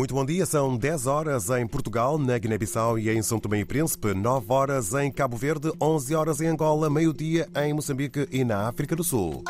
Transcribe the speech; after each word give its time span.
Muito 0.00 0.14
bom 0.14 0.24
dia, 0.24 0.46
são 0.46 0.78
10 0.78 1.06
horas 1.06 1.50
em 1.50 1.66
Portugal, 1.66 2.16
na 2.16 2.38
Guiné-Bissau 2.38 2.98
e 2.98 3.10
em 3.10 3.20
São 3.20 3.38
Tomé 3.38 3.60
e 3.60 3.64
Príncipe, 3.66 4.14
9 4.14 4.46
horas 4.48 4.94
em 4.94 5.12
Cabo 5.12 5.36
Verde, 5.36 5.70
11 5.78 6.14
horas 6.14 6.40
em 6.40 6.46
Angola, 6.46 6.88
meio-dia 6.88 7.46
em 7.54 7.74
Moçambique 7.74 8.26
e 8.32 8.42
na 8.42 8.66
África 8.66 8.96
do 8.96 9.04
Sul. 9.04 9.44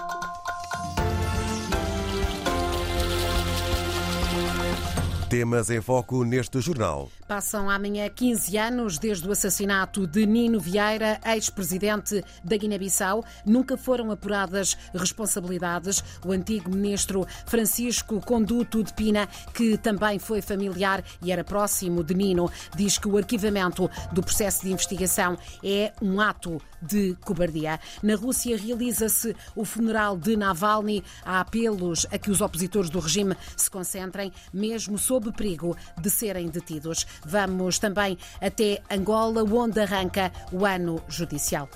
Temas 5.28 5.70
em 5.70 5.80
foco 5.80 6.24
neste 6.24 6.60
jornal. 6.60 7.09
Passam 7.30 7.70
amanhã 7.70 8.08
15 8.08 8.58
anos 8.58 8.98
desde 8.98 9.28
o 9.28 9.30
assassinato 9.30 10.04
de 10.04 10.26
Nino 10.26 10.58
Vieira, 10.58 11.20
ex-presidente 11.24 12.24
da 12.42 12.56
Guiné-Bissau. 12.56 13.24
Nunca 13.46 13.76
foram 13.76 14.10
apuradas 14.10 14.76
responsabilidades. 14.92 16.02
O 16.26 16.32
antigo 16.32 16.68
ministro 16.74 17.24
Francisco 17.46 18.20
Conduto 18.20 18.82
de 18.82 18.92
Pina, 18.92 19.28
que 19.54 19.78
também 19.78 20.18
foi 20.18 20.42
familiar 20.42 21.04
e 21.22 21.30
era 21.30 21.44
próximo 21.44 22.02
de 22.02 22.14
Nino, 22.14 22.50
diz 22.74 22.98
que 22.98 23.06
o 23.06 23.16
arquivamento 23.16 23.88
do 24.10 24.22
processo 24.22 24.62
de 24.62 24.72
investigação 24.72 25.38
é 25.62 25.92
um 26.02 26.20
ato 26.20 26.60
de 26.82 27.16
cobardia. 27.24 27.78
Na 28.02 28.16
Rússia 28.16 28.56
realiza-se 28.56 29.37
o 29.54 29.65
funeral 29.65 30.16
de 30.16 30.37
Navalny. 30.37 31.04
Há 31.24 31.38
apelos 31.38 32.06
a 32.10 32.18
que 32.18 32.30
os 32.30 32.40
opositores 32.40 32.90
do 32.90 32.98
regime 32.98 33.37
se 33.56 33.70
concentrem, 33.70 34.32
mesmo 34.52 34.98
sob 34.98 35.30
perigo 35.30 35.76
de 35.96 36.10
serem 36.10 36.48
detidos. 36.48 37.06
Vamos 37.24 37.79
também 37.79 38.16
até 38.40 38.80
Angola, 38.90 39.43
onde 39.45 39.80
arranca 39.80 40.32
o 40.52 40.65
ano 40.65 41.01
judicial. 41.09 41.68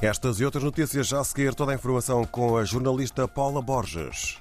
Estas 0.00 0.40
e 0.40 0.44
outras 0.44 0.62
notícias 0.62 1.06
já 1.06 1.20
a 1.20 1.24
seguir, 1.24 1.54
toda 1.54 1.72
a 1.72 1.74
informação 1.74 2.24
com 2.24 2.56
a 2.56 2.64
jornalista 2.64 3.26
Paula 3.26 3.62
Borges. 3.62 4.38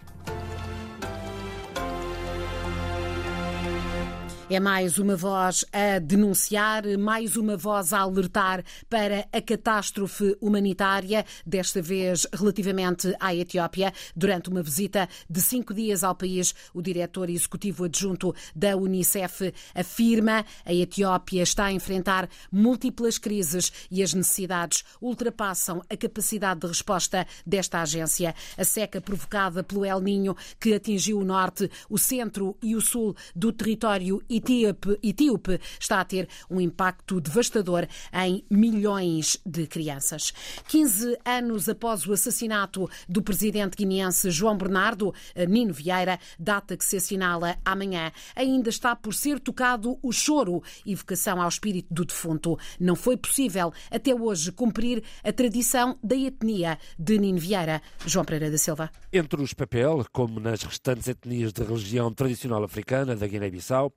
É 4.48 4.60
mais 4.60 5.00
uma 5.00 5.16
voz 5.16 5.66
a 5.74 5.98
denunciar, 5.98 6.84
mais 7.00 7.36
uma 7.36 7.58
voz 7.58 7.92
a 7.92 8.02
alertar 8.02 8.64
para 8.88 9.28
a 9.34 9.42
catástrofe 9.42 10.38
humanitária, 10.40 11.26
desta 11.44 11.82
vez 11.82 12.28
relativamente 12.32 13.12
à 13.20 13.34
Etiópia. 13.34 13.92
Durante 14.16 14.52
uma 14.52 14.62
visita 14.62 15.10
de 15.28 15.42
cinco 15.42 15.74
dias 15.74 16.04
ao 16.04 16.14
país, 16.14 16.54
o 16.76 16.82
diretor 16.84 17.28
executivo 17.28 17.86
adjunto 17.86 18.36
da 18.56 18.78
Unicef 18.78 19.52
afirma 19.74 20.46
a 20.64 20.72
Etiópia 20.72 21.42
está 21.42 21.66
a 21.66 21.74
enfrentar 21.74 22.30
múltiplas 22.52 23.18
crises 23.18 23.74
e 23.90 24.04
as 24.04 24.14
necessidades 24.14 24.84
ultrapassam 25.02 25.82
a 25.90 25.98
capacidade 25.98 26.60
de 26.60 26.68
resposta 26.68 27.26
desta 27.44 27.82
agência. 27.82 28.36
A 28.56 28.64
seca 28.64 29.02
provocada 29.02 29.64
pelo 29.64 29.84
El 29.84 30.02
Ninho, 30.02 30.38
que 30.60 30.76
atingiu 30.76 31.18
o 31.18 31.26
norte, 31.26 31.68
o 31.90 31.98
centro 31.98 32.56
e 32.62 32.76
o 32.76 32.82
sul 32.82 33.16
do 33.36 33.52
território 33.52 34.22
etíope, 34.36 35.60
está 35.80 36.02
a 36.02 36.06
ter 36.06 36.28
um 36.50 36.60
impacto 36.60 37.20
devastador 37.20 37.88
em 38.14 38.46
milhões 38.50 39.38
de 39.46 39.68
crianças. 39.68 40.34
15 40.68 41.18
anos 41.26 41.70
após 41.70 42.06
o 42.06 42.14
assassinato 42.14 42.90
do 43.08 43.22
presidente 43.22 43.76
guineense 43.76 44.30
João 44.30 44.58
Bernardo, 44.58 45.14
Nino 45.48 45.74
Vieira, 45.74 46.20
data 46.40 46.78
que 46.78 46.86
se 46.86 46.98
assinala 46.98 47.58
amanhã, 47.64 48.12
ainda 48.36 48.70
está 48.70 48.96
por 48.96 49.14
ser 49.14 49.40
tocado 49.40 49.98
o 50.02 50.12
choro, 50.12 50.62
evocação 50.86 51.42
ao 51.42 51.50
espírito 51.50 51.94
do 51.94 52.06
defunto. 52.06 52.58
Não 52.80 52.96
foi 52.96 53.18
possível 53.18 53.74
até 53.90 54.14
hoje 54.14 54.52
cumprir 54.52 55.04
a 55.24 55.32
tradição 55.32 55.98
da 56.04 56.16
etnia 56.16 56.78
de 56.98 57.18
Nino 57.18 57.40
Vieira. 57.40 57.82
João 58.06 58.26
Pereira 58.26 58.52
da 58.52 58.58
Silva. 58.58 58.92
Entre 59.12 59.42
os 59.42 59.54
papel, 59.54 60.06
como 60.12 60.40
nas 60.40 60.64
restantes 60.64 61.08
etnias 61.08 61.54
de 61.54 61.64
religião 61.64 62.14
tradicional 62.14 62.64
africana 62.64 63.16
da 63.16 63.28
Guiné-Bissau, 63.28 63.92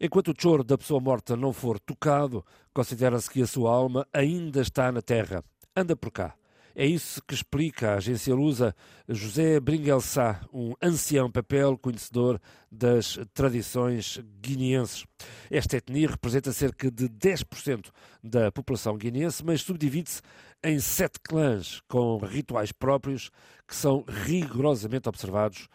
Enquanto 0.00 0.28
o 0.28 0.34
choro 0.36 0.62
da 0.62 0.76
pessoa 0.76 1.00
morta 1.00 1.36
não 1.36 1.52
for 1.52 1.78
tocado, 1.80 2.44
considera-se 2.72 3.30
que 3.30 3.42
a 3.42 3.46
sua 3.46 3.70
alma 3.70 4.06
ainda 4.12 4.60
está 4.60 4.92
na 4.92 5.00
terra. 5.00 5.42
Anda 5.74 5.96
por 5.96 6.10
cá. 6.10 6.34
É 6.78 6.84
isso 6.84 7.22
que 7.26 7.32
explica 7.32 7.92
a 7.92 7.94
agência 7.94 8.34
lusa 8.34 8.76
José 9.08 9.58
Bringuelsá, 9.58 10.42
um 10.52 10.74
ancião 10.82 11.30
papel 11.30 11.78
conhecedor 11.78 12.38
das 12.70 13.18
tradições 13.32 14.20
guineenses. 14.42 15.06
Esta 15.50 15.78
etnia 15.78 16.10
representa 16.10 16.52
cerca 16.52 16.90
de 16.90 17.08
10% 17.08 17.90
da 18.22 18.52
população 18.52 18.98
guineense, 18.98 19.42
mas 19.42 19.62
subdivide-se 19.62 20.20
em 20.62 20.78
sete 20.78 21.18
clãs 21.18 21.80
com 21.88 22.18
rituais 22.18 22.72
próprios 22.72 23.30
que 23.66 23.74
são 23.74 24.04
rigorosamente 24.06 25.08
observados 25.08 25.68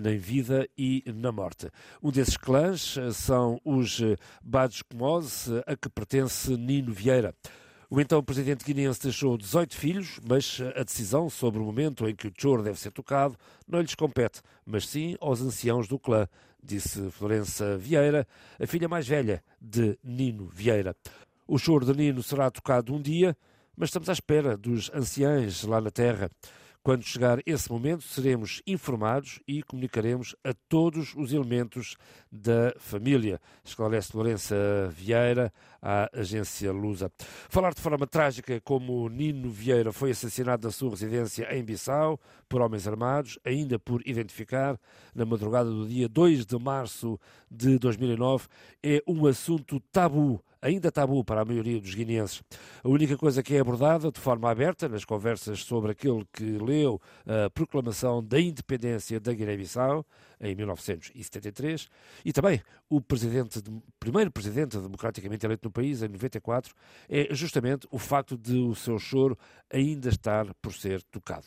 na 0.00 0.10
vida 0.16 0.68
e 0.76 1.04
na 1.06 1.30
morte. 1.30 1.68
Um 2.02 2.10
desses 2.10 2.36
clãs 2.36 2.96
são 3.12 3.60
os 3.64 4.00
Badjkumos, 4.42 5.48
a 5.66 5.76
que 5.76 5.88
pertence 5.88 6.56
Nino 6.56 6.92
Vieira. 6.92 7.34
O 7.88 8.00
então 8.00 8.20
presidente 8.20 8.64
guineense 8.64 9.00
deixou 9.00 9.38
18 9.38 9.76
filhos, 9.76 10.18
mas 10.28 10.60
a 10.74 10.82
decisão 10.82 11.30
sobre 11.30 11.60
o 11.60 11.64
momento 11.64 12.08
em 12.08 12.16
que 12.16 12.26
o 12.26 12.32
choro 12.36 12.60
deve 12.60 12.80
ser 12.80 12.90
tocado 12.90 13.36
não 13.66 13.80
lhes 13.80 13.94
compete, 13.94 14.40
mas 14.64 14.88
sim 14.88 15.16
aos 15.20 15.40
anciãos 15.40 15.86
do 15.86 15.96
clã, 15.96 16.26
disse 16.60 17.08
Florença 17.12 17.78
Vieira, 17.78 18.26
a 18.60 18.66
filha 18.66 18.88
mais 18.88 19.06
velha 19.06 19.40
de 19.60 19.96
Nino 20.02 20.48
Vieira. 20.48 20.96
O 21.46 21.58
choro 21.58 21.86
de 21.86 21.96
Nino 21.96 22.24
será 22.24 22.50
tocado 22.50 22.92
um 22.92 23.00
dia, 23.00 23.36
mas 23.76 23.90
estamos 23.90 24.08
à 24.08 24.12
espera 24.12 24.56
dos 24.56 24.90
anciães 24.92 25.62
lá 25.62 25.80
na 25.80 25.90
terra. 25.90 26.28
Quando 26.86 27.02
chegar 27.02 27.42
esse 27.44 27.68
momento, 27.68 28.04
seremos 28.04 28.62
informados 28.64 29.40
e 29.44 29.60
comunicaremos 29.60 30.36
a 30.44 30.54
todos 30.68 31.16
os 31.16 31.32
elementos 31.32 31.96
da 32.30 32.72
família, 32.78 33.40
esclarece 33.64 34.16
Lourença 34.16 34.54
Vieira 34.92 35.52
à 35.82 36.08
agência 36.12 36.70
Lusa. 36.70 37.10
Falar 37.48 37.74
de 37.74 37.80
forma 37.80 38.06
trágica 38.06 38.60
como 38.60 39.08
Nino 39.08 39.50
Vieira 39.50 39.92
foi 39.92 40.12
assassinado 40.12 40.68
na 40.68 40.72
sua 40.72 40.90
residência 40.90 41.52
em 41.56 41.64
Bissau 41.64 42.20
por 42.48 42.60
homens 42.60 42.86
armados, 42.86 43.36
ainda 43.44 43.80
por 43.80 44.00
identificar, 44.06 44.78
na 45.12 45.24
madrugada 45.24 45.68
do 45.68 45.88
dia 45.88 46.08
2 46.08 46.46
de 46.46 46.56
março 46.56 47.18
de 47.50 47.80
2009, 47.80 48.46
é 48.80 49.02
um 49.08 49.26
assunto 49.26 49.80
tabu 49.90 50.40
ainda 50.66 50.90
tabu 50.90 51.24
para 51.24 51.42
a 51.42 51.44
maioria 51.44 51.80
dos 51.80 51.94
guineenses. 51.94 52.42
A 52.82 52.88
única 52.88 53.16
coisa 53.16 53.42
que 53.42 53.54
é 53.54 53.60
abordada 53.60 54.10
de 54.10 54.20
forma 54.20 54.50
aberta 54.50 54.88
nas 54.88 55.04
conversas 55.04 55.60
sobre 55.60 55.92
aquele 55.92 56.26
que 56.32 56.44
leu 56.58 57.00
a 57.24 57.48
proclamação 57.50 58.22
da 58.22 58.40
independência 58.40 59.20
da 59.20 59.32
Guiné-Bissau 59.32 60.04
em 60.40 60.54
1973 60.54 61.88
e 62.24 62.32
também 62.32 62.60
o 62.90 63.00
presidente, 63.00 63.62
primeiro 63.98 64.30
presidente 64.30 64.76
democraticamente 64.76 65.46
eleito 65.46 65.68
no 65.68 65.72
país 65.72 66.02
em 66.02 66.08
94 66.08 66.74
é 67.08 67.28
justamente 67.34 67.86
o 67.90 67.98
facto 67.98 68.36
de 68.36 68.56
o 68.56 68.74
seu 68.74 68.98
choro 68.98 69.38
ainda 69.70 70.08
estar 70.08 70.52
por 70.60 70.74
ser 70.74 71.02
tocado. 71.04 71.46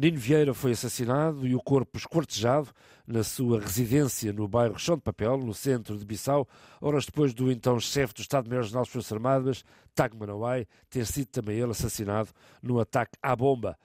Nino 0.00 0.18
Vieira 0.18 0.54
foi 0.54 0.72
assassinado 0.72 1.46
e 1.46 1.54
o 1.54 1.60
corpo 1.60 1.98
esquartejado 1.98 2.70
na 3.06 3.22
sua 3.22 3.60
residência 3.60 4.32
no 4.32 4.48
bairro 4.48 4.78
Chão 4.78 4.96
de 4.96 5.02
Papel, 5.02 5.36
no 5.36 5.52
centro 5.52 5.98
de 5.98 6.06
Bissau, 6.06 6.48
horas 6.80 7.04
depois 7.04 7.34
do 7.34 7.52
então 7.52 7.78
chefe 7.78 8.14
do 8.14 8.22
Estado-Maior-General 8.22 8.82
das 8.82 8.90
Forças 8.90 9.12
Armadas, 9.12 9.62
Tag 9.94 10.16
Manawai, 10.16 10.66
ter 10.88 11.04
sido 11.04 11.26
também 11.26 11.58
ele 11.58 11.72
assassinado 11.72 12.30
num 12.62 12.78
ataque 12.78 13.12
à 13.22 13.36
bomba 13.36 13.76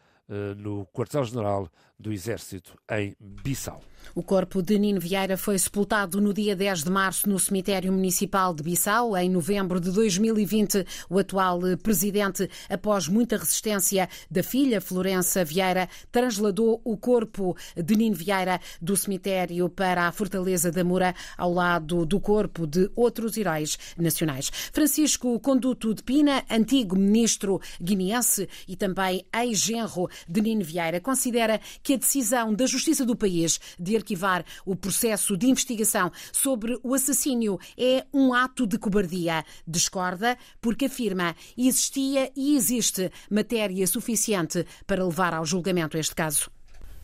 no 0.55 0.85
quartel-general 0.87 1.69
do 1.99 2.11
Exército 2.11 2.77
em 2.91 3.15
Bissau. 3.19 3.81
O 4.13 4.21
corpo 4.21 4.61
de 4.61 4.77
Nino 4.77 4.99
Vieira 4.99 5.35
foi 5.35 5.57
sepultado 5.57 6.21
no 6.21 6.33
dia 6.33 6.55
10 6.55 6.83
de 6.83 6.89
março 6.89 7.27
no 7.27 7.39
cemitério 7.39 7.91
municipal 7.91 8.53
de 8.53 8.61
Bissau. 8.61 9.17
Em 9.17 9.29
novembro 9.29 9.79
de 9.79 9.91
2020, 9.91 10.85
o 11.09 11.17
atual 11.17 11.59
presidente, 11.81 12.49
após 12.69 13.07
muita 13.07 13.37
resistência 13.37 14.07
da 14.29 14.43
filha 14.43 14.79
Florença 14.79 15.43
Vieira, 15.43 15.89
trasladou 16.11 16.81
o 16.83 16.95
corpo 16.95 17.57
de 17.75 17.95
Nino 17.95 18.15
Vieira 18.15 18.59
do 18.81 18.95
cemitério 18.95 19.69
para 19.69 20.07
a 20.07 20.11
Fortaleza 20.11 20.71
da 20.71 20.83
Moura, 20.83 21.15
ao 21.37 21.51
lado 21.51 22.05
do 22.05 22.19
corpo 22.19 22.67
de 22.67 22.89
outros 22.95 23.35
heróis 23.37 23.77
nacionais. 23.97 24.49
Francisco 24.71 25.39
Conduto 25.39 25.93
de 25.93 26.03
Pina, 26.03 26.43
antigo 26.49 26.95
ministro 26.95 27.59
guineense 27.81 28.47
e 28.67 28.75
também 28.75 29.25
ex-genro 29.33 30.09
de 30.27 30.41
Nino 30.41 30.63
Vieira, 30.63 31.01
considera 31.01 31.59
que 31.85 31.93
a 31.93 31.97
decisão 31.97 32.51
da 32.51 32.65
Justiça 32.65 33.05
do 33.05 33.15
país 33.15 33.59
de 33.79 33.95
arquivar 33.95 34.43
o 34.65 34.75
processo 34.75 35.37
de 35.37 35.45
investigação 35.45 36.11
sobre 36.33 36.79
o 36.81 36.95
assassínio 36.95 37.59
é 37.77 38.03
um 38.11 38.33
ato 38.33 38.65
de 38.65 38.79
cobardia. 38.79 39.45
Discorda 39.67 40.35
porque 40.59 40.85
afirma 40.85 41.35
existia 41.55 42.31
e 42.35 42.55
existe 42.55 43.11
matéria 43.29 43.85
suficiente 43.85 44.65
para 44.87 45.05
levar 45.05 45.35
ao 45.35 45.45
julgamento 45.45 45.95
este 45.95 46.15
caso. 46.15 46.49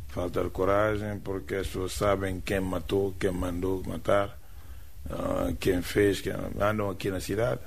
Falta 0.07 0.49
coragem 0.49 1.19
porque 1.19 1.55
as 1.55 1.67
pessoas 1.67 1.93
sabem 1.93 2.41
quem 2.41 2.59
matou, 2.59 3.13
quem 3.19 3.31
mandou 3.31 3.83
matar, 3.85 4.35
quem 5.59 5.83
fez, 5.83 6.21
quem 6.21 6.33
andam 6.59 6.89
aqui 6.89 7.11
na 7.11 7.19
cidade. 7.19 7.61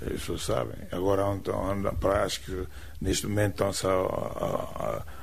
As 0.00 0.12
pessoas 0.12 0.44
sabem. 0.44 0.76
Agora 0.92 1.24
andam, 1.24 1.68
andam 1.68 1.92
acho 2.24 2.40
que 2.42 2.66
neste 3.00 3.26
momento 3.26 3.52
estão 3.52 3.72
só 3.72 4.06
a, 4.06 4.86
a, 4.86 5.19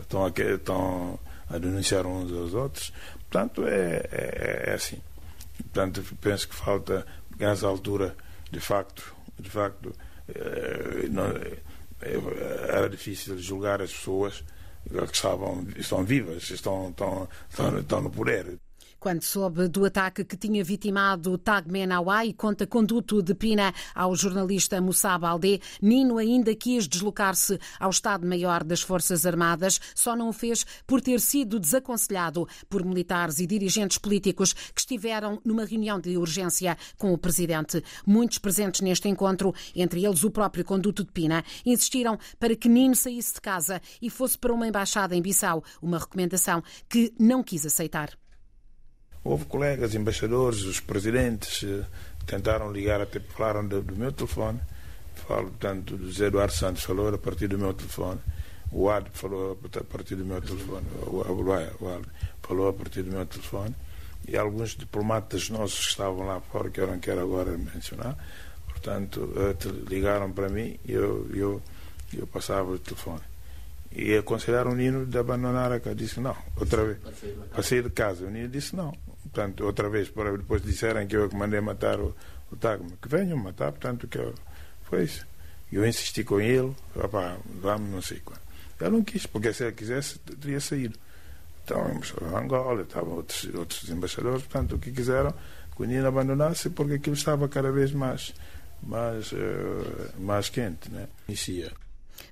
estão, 0.00 0.24
a, 0.24 0.28
estão 0.28 1.18
a 1.48 1.58
denunciar 1.58 2.06
uns 2.06 2.32
aos 2.32 2.54
outros. 2.54 2.92
Portanto, 3.30 3.66
é, 3.66 4.06
é, 4.12 4.64
é 4.70 4.74
assim. 4.74 5.00
Portanto, 5.56 6.02
penso 6.20 6.48
que 6.48 6.54
falta, 6.54 7.06
nessa 7.38 7.66
altura, 7.66 8.16
de 8.50 8.60
facto, 8.60 9.14
de 9.38 9.50
facto, 9.50 9.94
eh, 10.28 11.08
não, 11.10 11.26
eh, 11.26 11.58
era 12.68 12.88
difícil 12.88 13.38
julgar 13.38 13.80
as 13.80 13.92
pessoas 13.92 14.44
que 14.88 15.16
estavam, 15.16 15.66
estão 15.76 16.04
vivas, 16.04 16.50
estão, 16.50 16.90
estão, 16.90 17.28
estão, 17.48 17.78
estão 17.78 18.00
no 18.02 18.10
poder. 18.10 18.58
Quando 18.98 19.22
soube 19.22 19.68
do 19.68 19.84
ataque 19.84 20.24
que 20.24 20.36
tinha 20.36 20.64
vitimado 20.64 21.36
Tagmen 21.36 21.92
Awai, 21.92 22.32
conta 22.32 22.66
conduto 22.66 23.22
de 23.22 23.34
Pina 23.34 23.74
ao 23.94 24.16
jornalista 24.16 24.80
Moussa 24.80 25.18
Baldé, 25.18 25.60
Nino 25.80 26.18
ainda 26.18 26.54
quis 26.54 26.88
deslocar-se 26.88 27.58
ao 27.78 27.90
Estado-Maior 27.90 28.64
das 28.64 28.80
Forças 28.80 29.26
Armadas, 29.26 29.80
só 29.94 30.16
não 30.16 30.30
o 30.30 30.32
fez 30.32 30.64
por 30.86 31.00
ter 31.00 31.20
sido 31.20 31.60
desaconselhado 31.60 32.48
por 32.68 32.84
militares 32.84 33.38
e 33.38 33.46
dirigentes 33.46 33.98
políticos 33.98 34.52
que 34.52 34.80
estiveram 34.80 35.40
numa 35.44 35.64
reunião 35.64 36.00
de 36.00 36.16
urgência 36.16 36.76
com 36.96 37.12
o 37.12 37.18
presidente. 37.18 37.82
Muitos 38.06 38.38
presentes 38.38 38.80
neste 38.80 39.08
encontro, 39.08 39.54
entre 39.74 40.04
eles 40.04 40.24
o 40.24 40.30
próprio 40.30 40.64
conduto 40.64 41.04
de 41.04 41.12
Pina, 41.12 41.44
insistiram 41.64 42.18
para 42.38 42.56
que 42.56 42.68
Nino 42.68 42.94
saísse 42.94 43.34
de 43.34 43.40
casa 43.40 43.80
e 44.00 44.08
fosse 44.08 44.38
para 44.38 44.52
uma 44.52 44.66
embaixada 44.66 45.14
em 45.14 45.22
Bissau, 45.22 45.62
uma 45.82 45.98
recomendação 45.98 46.62
que 46.88 47.12
não 47.18 47.42
quis 47.42 47.66
aceitar. 47.66 48.23
Houve 49.24 49.46
colegas, 49.46 49.94
embaixadores, 49.94 50.64
os 50.64 50.80
presidentes 50.80 51.64
eh, 51.64 51.82
tentaram 52.26 52.70
ligar, 52.70 53.00
até 53.00 53.18
falaram 53.20 53.66
do, 53.66 53.80
do 53.80 53.96
meu 53.96 54.12
telefone. 54.12 54.60
Falo, 55.26 55.48
portanto, 55.48 55.96
do 55.96 56.08
José 56.08 56.26
Eduardo 56.26 56.52
Santos 56.52 56.82
falou 56.82 57.08
a 57.08 57.16
partir 57.16 57.48
do 57.48 57.58
meu 57.58 57.72
telefone. 57.72 58.20
O 58.70 58.90
Ad 58.90 59.08
falou 59.14 59.58
a 59.62 59.84
partir 59.84 60.16
do 60.16 60.26
meu 60.26 60.42
telefone. 60.42 60.86
O 61.06 61.22
Ad 61.22 62.04
falou 62.42 62.68
a 62.68 62.72
partir 62.74 63.02
do 63.02 63.12
meu 63.12 63.24
telefone. 63.24 63.74
E 64.28 64.36
alguns 64.36 64.76
diplomatas 64.76 65.48
nossos 65.48 65.86
que 65.86 65.90
estavam 65.92 66.26
lá 66.26 66.40
fora, 66.40 66.68
que 66.68 66.80
eu 66.80 66.86
não 66.86 66.98
quero 66.98 67.20
agora 67.22 67.56
mencionar, 67.56 68.16
portanto, 68.68 69.32
eh, 69.36 69.54
ligaram 69.88 70.32
para 70.32 70.50
mim 70.50 70.78
e 70.84 70.92
eu, 70.92 71.30
eu, 71.34 71.62
eu 72.12 72.26
passava 72.26 72.70
o 72.70 72.78
telefone 72.78 73.22
e 73.94 74.16
aconselharam 74.16 74.72
o 74.72 74.74
Nino 74.74 75.06
de 75.06 75.16
abandonar 75.16 75.70
a 75.70 75.78
casa. 75.78 75.94
Disse 75.94 76.20
não, 76.20 76.36
outra 76.56 76.84
vez. 76.84 76.98
Para 77.50 77.62
sair 77.62 77.82
de 77.82 77.90
casa. 77.90 78.26
O 78.26 78.30
Nino 78.30 78.48
disse 78.48 78.74
não. 78.74 78.92
Portanto, 79.24 79.64
outra 79.64 79.88
vez, 79.88 80.08
depois 80.08 80.62
disseram 80.62 81.06
que 81.06 81.16
eu 81.16 81.28
que 81.28 81.36
mandei 81.36 81.60
matar 81.60 81.98
o, 81.98 82.14
o 82.52 82.56
Tagma. 82.56 82.90
Que 83.00 83.08
venham 83.08 83.36
matar, 83.36 83.72
portanto, 83.72 84.06
que 84.06 84.18
eu, 84.18 84.34
foi 84.82 85.04
isso. 85.04 85.26
Eu 85.72 85.84
insisti 85.84 86.22
com 86.22 86.40
ele, 86.40 86.72
rapaz, 86.96 87.38
vamos, 87.60 87.90
não 87.90 88.02
sei 88.02 88.20
quando. 88.24 88.40
Ele 88.80 88.90
não 88.90 89.02
quis, 89.02 89.26
porque 89.26 89.52
se 89.52 89.64
ele 89.64 89.72
quisesse, 89.72 90.18
teria 90.18 90.60
saído. 90.60 90.98
Então, 91.64 91.80
o 92.20 92.36
Angola, 92.36 92.82
estavam 92.82 93.14
outros, 93.14 93.52
outros 93.54 93.88
embaixadores, 93.88 94.42
portanto, 94.42 94.76
o 94.76 94.78
que 94.78 94.92
quiseram 94.92 95.32
que 95.74 95.82
o 95.82 95.84
Nino 95.84 96.06
abandonasse, 96.06 96.70
porque 96.70 96.94
aquilo 96.94 97.16
estava 97.16 97.48
cada 97.48 97.72
vez 97.72 97.92
mais, 97.92 98.34
mais, 98.82 99.32
uh, 99.32 100.20
mais 100.20 100.48
quente, 100.48 100.90
né? 100.90 101.08
Inicia. 101.26 101.72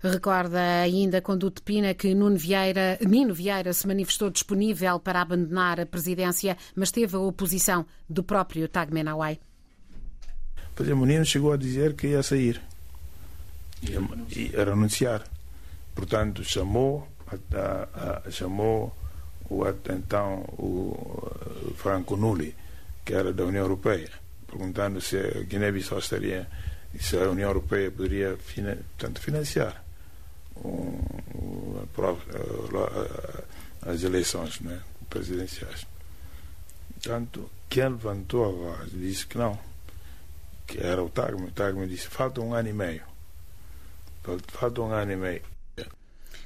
Recorda 0.00 0.82
ainda 0.82 1.20
Conduto 1.20 1.62
Pina 1.62 1.94
que 1.94 2.14
Nuno 2.14 2.36
Vieira, 2.36 2.98
Nino 3.00 3.34
Vieira 3.34 3.72
se 3.72 3.86
manifestou 3.86 4.30
disponível 4.30 5.00
para 5.00 5.20
abandonar 5.20 5.80
a 5.80 5.86
presidência, 5.86 6.56
mas 6.74 6.90
teve 6.90 7.16
a 7.16 7.20
oposição 7.20 7.86
do 8.08 8.22
próprio 8.22 8.68
Tagmen 8.68 9.08
Awai. 9.08 9.38
Pois 10.74 10.88
é, 10.88 10.94
o 10.94 11.04
Nino 11.04 11.24
chegou 11.24 11.52
a 11.52 11.56
dizer 11.56 11.94
que 11.94 12.08
ia 12.08 12.22
sair, 12.22 12.60
ia, 13.82 14.00
ia 14.36 14.64
renunciar. 14.64 15.22
Portanto, 15.94 16.42
chamou, 16.42 17.06
a, 17.54 18.22
a, 18.26 18.30
chamou 18.30 18.96
o, 19.50 19.64
então 19.90 20.44
o 20.58 21.74
Franco 21.76 22.16
Nulli, 22.16 22.54
que 23.04 23.12
era 23.12 23.32
da 23.32 23.44
União 23.44 23.62
Europeia, 23.62 24.08
perguntando 24.46 25.00
se 25.00 25.18
a 25.18 25.42
Guiné-Bissau 25.42 25.98
estaria 25.98 26.48
se 27.00 27.16
a 27.16 27.30
União 27.30 27.48
Europeia 27.48 27.90
poderia 27.90 28.36
portanto, 28.36 29.20
financiar 29.20 29.82
um, 30.56 30.98
um, 31.34 31.86
as 33.82 34.02
eleições 34.02 34.60
né, 34.60 34.80
presidenciais. 35.08 35.86
Portanto, 36.94 37.50
quem 37.68 37.84
levantou 37.84 38.44
a 38.44 38.76
voz 38.76 38.90
disse 38.92 39.26
que 39.26 39.38
não, 39.38 39.58
que 40.66 40.78
era 40.78 41.02
o 41.02 41.08
Tagme. 41.08 41.46
O 41.46 41.50
Tagme 41.50 41.86
disse: 41.88 42.06
falta 42.06 42.40
um 42.40 42.54
ano 42.54 42.68
e 42.68 42.72
meio. 42.72 43.02
Falta 44.48 44.80
um 44.82 44.92
ano 44.92 45.12
e 45.12 45.16
meio. 45.16 45.42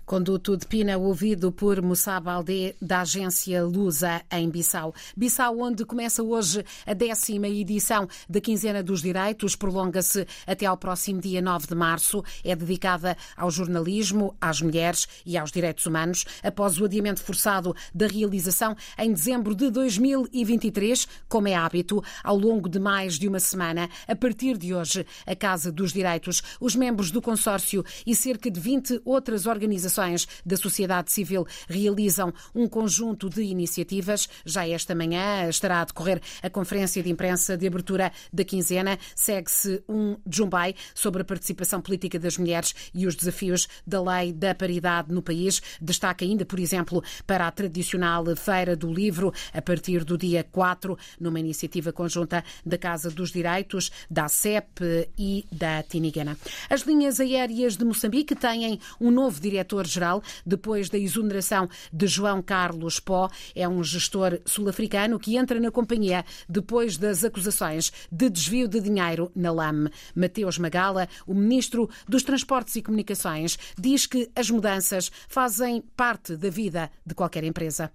Conduto 0.06 0.56
de 0.56 0.64
Pina, 0.64 0.96
ouvido 0.96 1.50
por 1.50 1.82
Moussa 1.82 2.20
Baldé, 2.20 2.76
da 2.80 3.00
agência 3.00 3.64
Lusa, 3.64 4.22
em 4.30 4.48
Bissau. 4.48 4.94
Bissau, 5.16 5.58
onde 5.58 5.84
começa 5.84 6.22
hoje 6.22 6.64
a 6.86 6.94
décima 6.94 7.48
edição 7.48 8.06
da 8.28 8.40
Quinzena 8.40 8.84
dos 8.84 9.02
Direitos, 9.02 9.56
prolonga-se 9.56 10.24
até 10.46 10.64
ao 10.64 10.76
próximo 10.76 11.20
dia 11.20 11.42
9 11.42 11.66
de 11.66 11.74
março. 11.74 12.22
É 12.44 12.54
dedicada 12.54 13.16
ao 13.36 13.50
jornalismo, 13.50 14.36
às 14.40 14.62
mulheres 14.62 15.08
e 15.26 15.36
aos 15.36 15.50
direitos 15.50 15.84
humanos, 15.86 16.24
após 16.40 16.80
o 16.80 16.84
adiamento 16.84 17.20
forçado 17.20 17.74
da 17.92 18.06
realização 18.06 18.76
em 18.96 19.12
dezembro 19.12 19.56
de 19.56 19.72
2023, 19.72 21.08
como 21.28 21.48
é 21.48 21.56
hábito, 21.56 22.00
ao 22.22 22.38
longo 22.38 22.68
de 22.68 22.78
mais 22.78 23.18
de 23.18 23.26
uma 23.26 23.40
semana. 23.40 23.90
A 24.06 24.14
partir 24.14 24.56
de 24.56 24.72
hoje, 24.72 25.04
a 25.26 25.34
Casa 25.34 25.72
dos 25.72 25.92
Direitos, 25.92 26.44
os 26.60 26.76
membros 26.76 27.10
do 27.10 27.20
consórcio 27.20 27.84
e 28.06 28.14
cerca 28.14 28.48
de 28.48 28.60
20 28.60 29.00
outras 29.04 29.46
organizações 29.46 29.95
organizações 29.96 30.28
da 30.44 30.56
sociedade 30.56 31.10
civil 31.10 31.46
realizam 31.68 32.32
um 32.54 32.68
conjunto 32.68 33.28
de 33.30 33.42
iniciativas. 33.42 34.28
Já 34.44 34.68
esta 34.68 34.94
manhã 34.94 35.48
estará 35.48 35.80
a 35.80 35.84
decorrer 35.84 36.20
a 36.42 36.50
conferência 36.50 37.02
de 37.02 37.10
imprensa 37.10 37.56
de 37.56 37.66
abertura 37.66 38.12
da 38.32 38.44
quinzena. 38.44 38.98
Segue-se 39.14 39.82
um 39.88 40.16
Jumbai 40.30 40.74
sobre 40.94 41.22
a 41.22 41.24
participação 41.24 41.80
política 41.80 42.18
das 42.18 42.36
mulheres 42.36 42.74
e 42.94 43.06
os 43.06 43.14
desafios 43.14 43.68
da 43.86 44.02
lei 44.02 44.32
da 44.32 44.54
paridade 44.54 45.12
no 45.12 45.22
país. 45.22 45.62
Destaca 45.80 46.24
ainda, 46.24 46.44
por 46.44 46.58
exemplo, 46.58 47.02
para 47.26 47.46
a 47.46 47.50
tradicional 47.50 48.24
Feira 48.36 48.76
do 48.76 48.92
Livro, 48.92 49.32
a 49.52 49.62
partir 49.62 50.04
do 50.04 50.18
dia 50.18 50.44
4, 50.44 50.98
numa 51.20 51.40
iniciativa 51.40 51.92
conjunta 51.92 52.44
da 52.64 52.76
Casa 52.76 53.10
dos 53.10 53.30
Direitos, 53.30 53.90
da 54.10 54.28
CEP 54.28 55.08
e 55.18 55.46
da 55.50 55.82
Tinigana. 55.82 56.36
As 56.68 56.82
linhas 56.82 57.20
aéreas 57.20 57.76
de 57.76 57.84
Moçambique 57.84 58.34
têm 58.34 58.80
um 59.00 59.10
novo 59.10 59.40
diretor 59.40 59.85
geral 59.88 60.22
depois 60.44 60.88
da 60.88 60.98
exoneração 60.98 61.68
de 61.92 62.06
João 62.06 62.42
Carlos 62.42 63.00
Pó. 63.00 63.28
É 63.54 63.68
um 63.68 63.82
gestor 63.82 64.40
sul-africano 64.44 65.18
que 65.18 65.36
entra 65.36 65.58
na 65.60 65.70
companhia 65.70 66.24
depois 66.48 66.96
das 66.96 67.24
acusações 67.24 67.92
de 68.10 68.28
desvio 68.30 68.68
de 68.68 68.80
dinheiro 68.80 69.30
na 69.34 69.52
LAM. 69.52 69.90
Mateus 70.14 70.58
Magala, 70.58 71.08
o 71.26 71.34
ministro 71.34 71.88
dos 72.08 72.22
Transportes 72.22 72.76
e 72.76 72.82
Comunicações, 72.82 73.58
diz 73.78 74.06
que 74.06 74.30
as 74.34 74.50
mudanças 74.50 75.10
fazem 75.28 75.82
parte 75.96 76.36
da 76.36 76.50
vida 76.50 76.90
de 77.04 77.14
qualquer 77.14 77.44
empresa. 77.44 77.90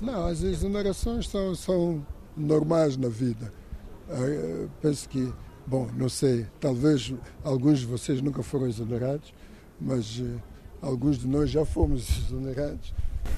Não, 0.00 0.26
as 0.26 0.42
exonerações 0.42 1.28
são, 1.28 1.54
são 1.54 2.06
normais 2.36 2.96
na 2.96 3.08
vida. 3.08 3.52
Eu 4.08 4.70
penso 4.82 5.08
que, 5.08 5.32
bom, 5.66 5.88
não 5.96 6.08
sei, 6.08 6.46
talvez 6.60 7.14
alguns 7.42 7.80
de 7.80 7.86
vocês 7.86 8.20
nunca 8.20 8.42
foram 8.42 8.66
exonerados, 8.66 9.32
mas 9.80 10.20
eh, 10.20 10.38
alguns 10.84 11.18
de 11.18 11.26
nós 11.26 11.50
já 11.50 11.64
fomos 11.64 12.08
exonerados. 12.26 12.92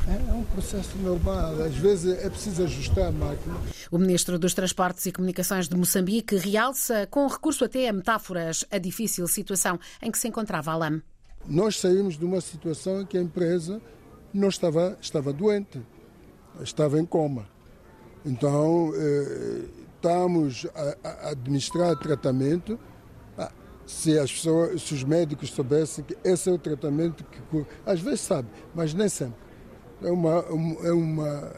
É 0.08 0.32
um 0.32 0.42
processo 0.44 0.96
normal, 0.98 1.62
às 1.62 1.76
vezes 1.76 2.18
é 2.18 2.28
preciso 2.28 2.64
ajustar 2.64 3.06
a 3.06 3.12
máquina. 3.12 3.56
O 3.90 3.98
Ministro 3.98 4.38
dos 4.38 4.52
Transportes 4.52 5.06
e 5.06 5.12
Comunicações 5.12 5.68
de 5.68 5.76
Moçambique 5.76 6.36
realça, 6.36 7.06
com 7.08 7.26
recurso 7.26 7.64
até 7.64 7.88
a 7.88 7.92
metáforas, 7.92 8.64
a 8.70 8.78
difícil 8.78 9.26
situação 9.28 9.78
em 10.02 10.10
que 10.10 10.18
se 10.18 10.28
encontrava 10.28 10.72
a 10.72 10.76
LAM. 10.76 11.02
Nós 11.46 11.78
saímos 11.78 12.18
de 12.18 12.24
uma 12.24 12.40
situação 12.40 13.02
em 13.02 13.06
que 13.06 13.16
a 13.16 13.22
empresa 13.22 13.80
não 14.34 14.48
estava, 14.48 14.98
estava 15.00 15.32
doente, 15.32 15.80
estava 16.60 16.98
em 16.98 17.06
coma. 17.06 17.48
Então, 18.24 18.92
eh, 18.94 19.64
estamos 19.94 20.66
a, 20.74 21.08
a 21.08 21.30
administrar 21.30 21.96
tratamento 21.96 22.78
se 23.86 24.18
as 24.18 24.32
pessoas, 24.32 24.82
se 24.82 24.94
os 24.94 25.04
médicos 25.04 25.50
soubessem 25.50 26.04
que 26.04 26.16
esse 26.24 26.50
é 26.50 26.52
o 26.52 26.58
tratamento 26.58 27.24
que. 27.24 27.66
Às 27.84 28.00
vezes 28.00 28.20
sabe, 28.20 28.48
mas 28.74 28.92
nem 28.92 29.08
sempre. 29.08 29.46
É 30.02 30.10
uma, 30.10 30.44
é 30.82 30.92
uma 30.92 31.52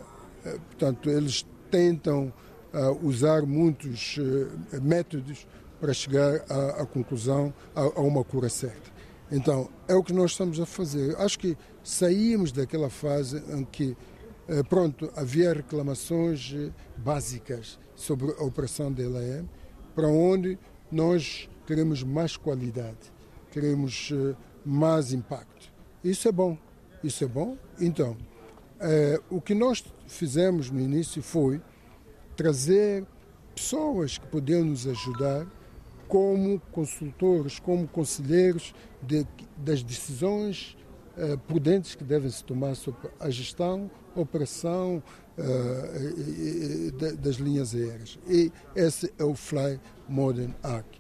é, 0.45 0.59
portanto, 0.59 1.11
eles 1.11 1.45
tentam 1.71 2.33
uh, 2.73 3.07
usar 3.07 3.43
muitos 3.43 4.17
uh, 4.19 4.81
métodos 4.81 5.47
para 5.81 5.93
chegar 5.93 6.45
à, 6.49 6.83
à 6.83 6.87
conclusão, 6.87 7.53
a, 7.75 7.83
a, 7.83 8.01
uma 8.01 8.25
cura 8.25 8.49
certa. 8.49 8.91
Então, 9.31 9.69
é 9.87 9.95
o 9.95 10.03
que 10.03 10.13
nós 10.13 10.33
estamos 10.33 10.59
a 10.59 10.67
fazer. 10.67 11.17
Acho 11.19 11.39
que 11.39 11.57
saímos 11.83 12.51
daquela 12.51 12.89
fase 12.89 13.43
em 13.53 13.65
que, 13.65 13.97
uh, 14.49 14.65
pronto, 14.69 15.11
havia 15.17 15.53
reclamações 15.53 16.55
básicas 16.97 17.79
sobre 17.95 18.33
a 18.39 18.45
operação 18.45 18.93
da 18.93 19.03
LAM, 19.07 19.49
para 19.95 20.09
onde 20.09 20.59
nós 20.91 21.49
queremos 21.69 22.03
mais 22.03 22.37
qualidade, 22.37 23.13
queremos 23.53 24.11
eh, 24.13 24.35
mais 24.65 25.13
impacto. 25.13 25.71
Isso 26.03 26.27
é 26.27 26.33
bom, 26.33 26.59
isso 27.05 27.23
é 27.23 27.29
bom. 27.29 27.57
Então, 27.79 28.17
Eh, 28.81 29.21
o 29.29 29.41
que 29.41 29.55
nós 29.55 29.85
fizemos 30.07 30.71
no 30.71 30.81
início 30.81 31.21
foi 31.21 31.61
trazer 32.37 33.05
pessoas 33.55 34.19
que 34.19 34.27
podiam 34.29 34.65
nos 34.65 34.87
ajudar 34.87 35.47
como 36.07 36.61
consultores, 36.71 37.59
como 37.59 37.89
conselheiros 37.89 38.73
de, 39.03 39.27
das 39.57 39.83
decisões 39.83 40.77
uh, 41.19 41.37
prudentes 41.37 41.95
que 41.95 42.05
devem 42.05 42.31
se 42.31 42.43
tomar 42.43 42.75
sobre 42.77 43.11
a 43.21 43.29
gestão, 43.29 43.91
operação 44.15 45.03
das 47.21 47.37
linhas 47.37 47.75
aéreas. 47.75 48.19
E 48.27 48.51
esse 48.75 49.13
é 49.19 49.25
o 49.25 49.35
Fly 49.35 49.79
Modern 50.09 50.53
Act. 50.63 50.99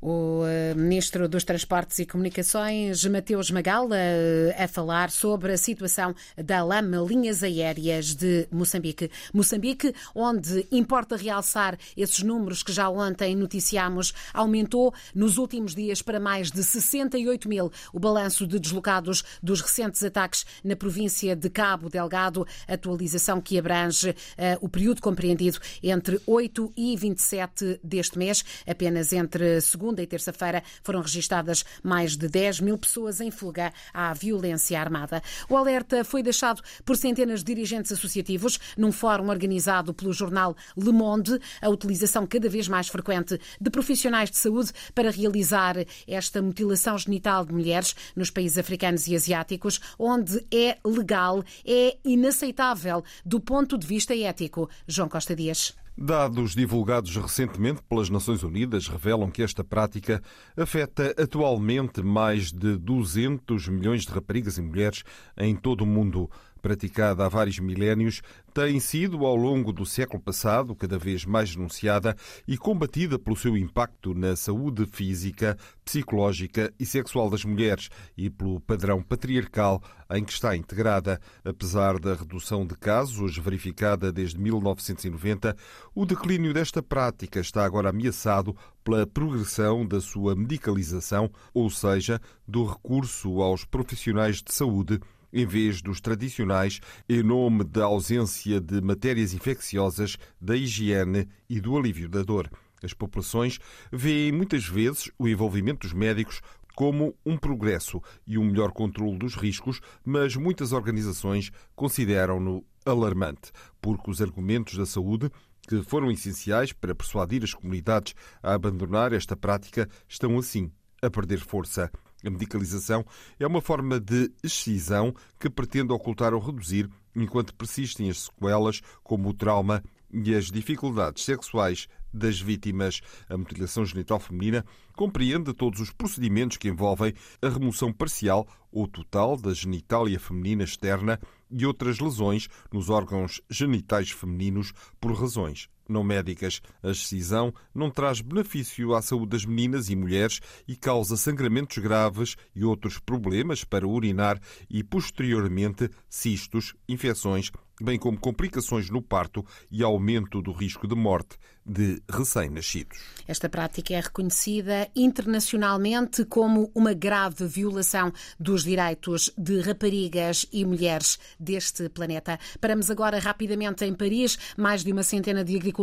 O 0.00 0.44
eh, 0.46 0.74
Ministro 0.74 1.26
dos 1.26 1.42
Transportes 1.42 1.98
e 1.98 2.06
Comunicações, 2.06 3.02
Mateus 3.06 3.50
Magala, 3.50 3.96
eh, 3.96 4.54
a 4.58 4.68
falar 4.68 5.10
sobre 5.10 5.52
a 5.52 5.56
situação 5.56 6.14
da 6.36 6.62
LAM 6.62 7.02
Linhas 7.06 7.42
Aéreas 7.42 8.14
de 8.14 8.46
Moçambique. 8.52 9.10
Moçambique, 9.32 9.94
onde 10.14 10.66
importa 10.70 11.16
realçar 11.16 11.78
esses 11.96 12.22
números 12.22 12.62
que 12.62 12.72
já 12.72 12.90
ontem 12.90 13.34
noticiámos, 13.34 14.12
aumentou 14.34 14.92
nos 15.14 15.38
últimos 15.38 15.74
dias 15.74 16.02
para 16.02 16.20
mais 16.20 16.50
de 16.50 16.62
68 16.62 17.48
mil 17.48 17.72
o 17.92 17.98
balanço 17.98 18.46
de 18.46 18.58
deslocados 18.58 19.24
dos 19.42 19.62
recentes 19.62 20.04
ataques 20.04 20.44
na 20.62 20.76
província 20.76 21.34
de 21.34 21.48
Cabo 21.48 21.88
Delgado, 21.88 22.46
atualização 22.68 23.40
que 23.40 23.58
abrange 23.58 24.10
uh, 24.10 24.14
o 24.60 24.68
período 24.68 25.00
compreendido 25.00 25.58
entre 25.82 26.20
8 26.26 26.72
e 26.76 26.96
27 26.96 27.80
deste 27.82 28.18
mês, 28.18 28.44
apenas 28.66 29.12
entre 29.12 29.60
segunda 29.62 29.85
segunda 29.86 30.02
e 30.02 30.06
terça-feira 30.06 30.64
foram 30.82 31.00
registadas 31.00 31.64
mais 31.80 32.16
de 32.16 32.28
10 32.28 32.60
mil 32.60 32.76
pessoas 32.76 33.20
em 33.20 33.30
fuga 33.30 33.72
à 33.94 34.12
violência 34.12 34.80
armada. 34.80 35.22
O 35.48 35.56
alerta 35.56 36.02
foi 36.02 36.24
deixado 36.24 36.60
por 36.84 36.96
centenas 36.96 37.44
de 37.44 37.54
dirigentes 37.54 37.92
associativos 37.92 38.58
num 38.76 38.90
fórum 38.90 39.28
organizado 39.28 39.94
pelo 39.94 40.12
jornal 40.12 40.56
Le 40.76 40.90
Monde, 40.90 41.38
a 41.62 41.68
utilização 41.68 42.26
cada 42.26 42.48
vez 42.48 42.66
mais 42.66 42.88
frequente 42.88 43.40
de 43.60 43.70
profissionais 43.70 44.28
de 44.28 44.38
saúde 44.38 44.72
para 44.92 45.12
realizar 45.12 45.76
esta 46.08 46.42
mutilação 46.42 46.98
genital 46.98 47.44
de 47.44 47.52
mulheres 47.52 47.94
nos 48.16 48.28
países 48.28 48.58
africanos 48.58 49.06
e 49.06 49.14
asiáticos, 49.14 49.80
onde 49.96 50.44
é 50.52 50.78
legal, 50.84 51.44
é 51.64 51.96
inaceitável 52.04 53.04
do 53.24 53.38
ponto 53.38 53.78
de 53.78 53.86
vista 53.86 54.16
ético. 54.16 54.68
João 54.88 55.08
Costa 55.08 55.36
Dias. 55.36 55.85
Dados 55.98 56.54
divulgados 56.54 57.16
recentemente 57.16 57.80
pelas 57.88 58.10
Nações 58.10 58.42
Unidas 58.42 58.86
revelam 58.86 59.30
que 59.30 59.42
esta 59.42 59.64
prática 59.64 60.22
afeta 60.54 61.14
atualmente 61.16 62.02
mais 62.02 62.52
de 62.52 62.76
200 62.76 63.66
milhões 63.68 64.02
de 64.02 64.12
raparigas 64.12 64.58
e 64.58 64.60
mulheres 64.60 65.04
em 65.38 65.56
todo 65.56 65.84
o 65.84 65.86
mundo 65.86 66.30
praticada 66.66 67.24
há 67.24 67.28
vários 67.28 67.60
milénios, 67.60 68.20
tem 68.52 68.80
sido, 68.80 69.24
ao 69.24 69.36
longo 69.36 69.72
do 69.72 69.86
século 69.86 70.20
passado, 70.20 70.74
cada 70.74 70.98
vez 70.98 71.24
mais 71.24 71.54
denunciada 71.54 72.16
e 72.48 72.58
combatida 72.58 73.20
pelo 73.20 73.36
seu 73.36 73.56
impacto 73.56 74.12
na 74.12 74.34
saúde 74.34 74.84
física, 74.84 75.56
psicológica 75.84 76.74
e 76.76 76.84
sexual 76.84 77.30
das 77.30 77.44
mulheres 77.44 77.88
e 78.16 78.28
pelo 78.28 78.58
padrão 78.58 79.00
patriarcal 79.00 79.80
em 80.10 80.24
que 80.24 80.32
está 80.32 80.56
integrada. 80.56 81.20
Apesar 81.44 82.00
da 82.00 82.14
redução 82.14 82.66
de 82.66 82.74
casos 82.74 83.38
verificada 83.38 84.10
desde 84.10 84.40
1990, 84.40 85.56
o 85.94 86.04
declínio 86.04 86.52
desta 86.52 86.82
prática 86.82 87.38
está 87.38 87.64
agora 87.64 87.90
ameaçado 87.90 88.56
pela 88.82 89.06
progressão 89.06 89.86
da 89.86 90.00
sua 90.00 90.34
medicalização, 90.34 91.30
ou 91.54 91.70
seja, 91.70 92.20
do 92.46 92.64
recurso 92.64 93.40
aos 93.40 93.64
profissionais 93.64 94.42
de 94.42 94.52
saúde 94.52 95.00
em 95.36 95.44
vez 95.44 95.82
dos 95.82 96.00
tradicionais, 96.00 96.80
em 97.06 97.22
nome 97.22 97.62
da 97.62 97.84
ausência 97.84 98.58
de 98.58 98.80
matérias 98.80 99.34
infecciosas, 99.34 100.16
da 100.40 100.56
higiene 100.56 101.28
e 101.46 101.60
do 101.60 101.76
alívio 101.76 102.08
da 102.08 102.22
dor. 102.22 102.50
As 102.82 102.94
populações 102.94 103.58
veem 103.92 104.32
muitas 104.32 104.66
vezes 104.66 105.10
o 105.18 105.28
envolvimento 105.28 105.86
dos 105.86 105.92
médicos 105.92 106.40
como 106.74 107.14
um 107.24 107.36
progresso 107.36 108.02
e 108.26 108.38
um 108.38 108.46
melhor 108.46 108.72
controle 108.72 109.18
dos 109.18 109.34
riscos, 109.34 109.78
mas 110.02 110.34
muitas 110.36 110.72
organizações 110.72 111.50
consideram-no 111.74 112.64
alarmante, 112.86 113.52
porque 113.78 114.10
os 114.10 114.22
argumentos 114.22 114.78
da 114.78 114.86
saúde 114.86 115.30
que 115.68 115.82
foram 115.82 116.10
essenciais 116.10 116.72
para 116.72 116.94
persuadir 116.94 117.44
as 117.44 117.52
comunidades 117.52 118.14
a 118.42 118.54
abandonar 118.54 119.12
esta 119.12 119.36
prática 119.36 119.86
estão 120.08 120.38
assim 120.38 120.70
a 121.02 121.10
perder 121.10 121.40
força. 121.40 121.90
A 122.24 122.30
medicalização 122.30 123.04
é 123.38 123.46
uma 123.46 123.60
forma 123.60 124.00
de 124.00 124.32
excisão 124.42 125.14
que 125.38 125.50
pretende 125.50 125.92
ocultar 125.92 126.32
ou 126.34 126.40
reduzir, 126.40 126.88
enquanto 127.14 127.54
persistem 127.54 128.08
as 128.10 128.22
sequelas, 128.22 128.80
como 129.02 129.28
o 129.28 129.34
trauma 129.34 129.82
e 130.12 130.34
as 130.34 130.46
dificuldades 130.46 131.24
sexuais 131.24 131.88
das 132.12 132.40
vítimas. 132.40 133.00
A 133.28 133.36
mutilação 133.36 133.84
genital 133.84 134.18
feminina 134.18 134.64
compreende 134.94 135.52
todos 135.52 135.80
os 135.80 135.92
procedimentos 135.92 136.56
que 136.56 136.68
envolvem 136.68 137.12
a 137.42 137.48
remoção 137.48 137.92
parcial 137.92 138.46
ou 138.72 138.88
total 138.88 139.36
da 139.36 139.52
genitália 139.52 140.18
feminina 140.18 140.64
externa 140.64 141.20
e 141.50 141.66
outras 141.66 141.98
lesões 141.98 142.48
nos 142.72 142.88
órgãos 142.88 143.40
genitais 143.50 144.10
femininos 144.10 144.72
por 145.00 145.12
razões 145.12 145.68
não 145.88 146.02
médicas. 146.02 146.60
A 146.82 146.90
excisão 146.90 147.52
não 147.74 147.90
traz 147.90 148.20
benefício 148.20 148.94
à 148.94 149.02
saúde 149.02 149.30
das 149.30 149.44
meninas 149.44 149.88
e 149.88 149.96
mulheres 149.96 150.40
e 150.66 150.76
causa 150.76 151.16
sangramentos 151.16 151.78
graves 151.78 152.36
e 152.54 152.64
outros 152.64 152.98
problemas 152.98 153.64
para 153.64 153.86
urinar 153.86 154.40
e, 154.68 154.82
posteriormente, 154.82 155.90
cistos, 156.08 156.74
infecções, 156.88 157.50
bem 157.80 157.98
como 157.98 158.18
complicações 158.18 158.88
no 158.90 159.02
parto 159.02 159.44
e 159.70 159.82
aumento 159.82 160.40
do 160.40 160.52
risco 160.52 160.86
de 160.88 160.94
morte 160.94 161.36
de 161.66 162.00
recém-nascidos. 162.08 162.98
Esta 163.26 163.48
prática 163.48 163.92
é 163.92 164.00
reconhecida 164.00 164.88
internacionalmente 164.94 166.24
como 166.24 166.70
uma 166.74 166.94
grave 166.94 167.44
violação 167.46 168.12
dos 168.38 168.62
direitos 168.62 169.32
de 169.36 169.60
raparigas 169.60 170.46
e 170.52 170.64
mulheres 170.64 171.18
deste 171.40 171.88
planeta. 171.88 172.38
Paramos 172.60 172.88
agora 172.88 173.18
rapidamente 173.18 173.84
em 173.84 173.94
Paris. 173.94 174.38
Mais 174.56 174.84
de 174.84 174.92
uma 174.92 175.02
centena 175.02 175.44
de 175.44 175.56
agricultores 175.56 175.75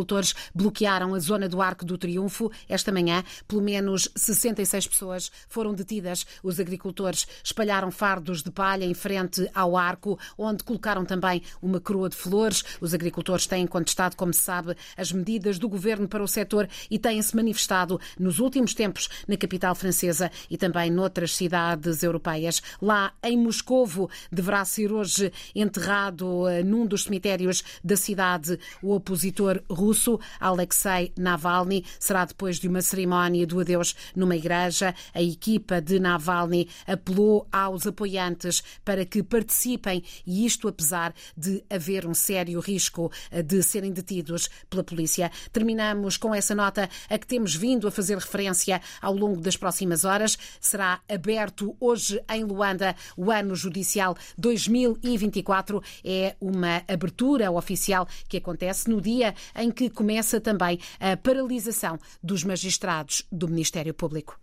bloquearam 0.54 1.14
a 1.14 1.18
zona 1.18 1.48
do 1.48 1.60
Arco 1.60 1.84
do 1.84 1.98
Triunfo 1.98 2.50
esta 2.68 2.90
manhã. 2.90 3.22
Pelo 3.46 3.62
menos 3.62 4.08
66 4.16 4.88
pessoas 4.88 5.30
foram 5.48 5.74
detidas. 5.74 6.26
Os 6.42 6.58
agricultores 6.58 7.26
espalharam 7.42 7.90
fardos 7.90 8.42
de 8.42 8.50
palha 8.50 8.84
em 8.84 8.94
frente 8.94 9.48
ao 9.54 9.76
arco, 9.76 10.18
onde 10.36 10.64
colocaram 10.64 11.04
também 11.04 11.42
uma 11.60 11.80
coroa 11.80 12.08
de 12.08 12.16
flores. 12.16 12.64
Os 12.80 12.94
agricultores 12.94 13.46
têm 13.46 13.66
contestado, 13.66 14.16
como 14.16 14.32
se 14.32 14.40
sabe, 14.40 14.76
as 14.96 15.12
medidas 15.12 15.58
do 15.58 15.68
governo 15.68 16.08
para 16.08 16.22
o 16.22 16.28
setor 16.28 16.68
e 16.90 16.98
têm-se 16.98 17.36
manifestado 17.36 18.00
nos 18.18 18.38
últimos 18.38 18.74
tempos 18.74 19.08
na 19.28 19.36
capital 19.36 19.74
francesa 19.74 20.30
e 20.50 20.56
também 20.56 20.90
noutras 20.90 21.34
cidades 21.34 22.02
europeias. 22.02 22.62
Lá 22.80 23.12
em 23.22 23.36
Moscovo 23.36 24.10
deverá 24.30 24.64
ser 24.64 24.92
hoje 24.92 25.32
enterrado 25.54 26.48
eh, 26.48 26.62
num 26.62 26.86
dos 26.86 27.04
cemitérios 27.04 27.62
da 27.82 27.96
cidade 27.96 28.58
o 28.82 28.94
opositor 28.94 29.62
russo 29.84 30.18
Alexei 30.40 31.12
Navalny. 31.16 31.84
Será 32.00 32.24
depois 32.24 32.58
de 32.58 32.66
uma 32.66 32.80
cerimónia 32.80 33.46
do 33.46 33.60
adeus 33.60 33.94
numa 34.16 34.34
igreja. 34.34 34.94
A 35.12 35.20
equipa 35.20 35.80
de 35.80 36.00
Navalny 36.00 36.68
apelou 36.86 37.46
aos 37.52 37.86
apoiantes 37.86 38.62
para 38.82 39.04
que 39.04 39.22
participem 39.22 40.02
e 40.26 40.46
isto 40.46 40.68
apesar 40.68 41.14
de 41.36 41.62
haver 41.68 42.06
um 42.06 42.14
sério 42.14 42.60
risco 42.60 43.12
eh, 43.30 43.42
de 43.42 43.62
serem 43.62 43.92
detidos 43.92 44.48
pela 44.70 44.82
polícia. 44.82 45.30
Terminamos 45.52 46.16
com 46.16 46.34
essa 46.34 46.54
nota 46.54 46.88
a 47.10 47.18
que 47.18 47.26
temos 47.26 47.54
vindo 47.54 47.86
a 47.86 47.90
fazer 47.90 48.16
referência 48.16 48.80
ao 49.02 49.14
longo 49.14 49.40
das 49.40 49.56
próximas 49.56 50.04
horas. 50.04 50.38
Será 50.60 51.00
aberto 51.08 51.76
hoje 51.78 52.22
em 52.30 52.42
Luanda 52.44 52.96
o 53.16 53.30
ano 53.30 53.54
judicial 53.54 54.16
2024. 54.38 55.82
É 56.02 56.36
uma 56.40 56.82
abertura 56.88 57.50
oficial 57.50 58.08
que 58.28 58.38
acontece 58.38 58.88
no 58.88 59.00
dia 59.00 59.34
em 59.54 59.73
que 59.74 59.90
começa 59.90 60.40
também 60.40 60.78
a 60.98 61.16
paralisação 61.16 61.98
dos 62.22 62.44
magistrados 62.44 63.26
do 63.30 63.48
Ministério 63.48 63.92
Público. 63.92 64.38